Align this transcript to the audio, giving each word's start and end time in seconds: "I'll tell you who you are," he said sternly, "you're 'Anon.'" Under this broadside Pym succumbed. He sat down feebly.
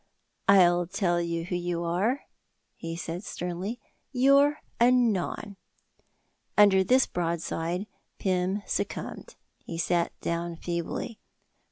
"I'll 0.47 0.87
tell 0.87 1.21
you 1.21 1.45
who 1.45 1.55
you 1.55 1.83
are," 1.83 2.21
he 2.75 2.95
said 2.95 3.23
sternly, 3.23 3.79
"you're 4.11 4.59
'Anon.'" 4.79 5.57
Under 6.57 6.83
this 6.83 7.05
broadside 7.05 7.85
Pym 8.17 8.63
succumbed. 8.65 9.35
He 9.59 9.77
sat 9.77 10.11
down 10.19 10.55
feebly. 10.55 11.19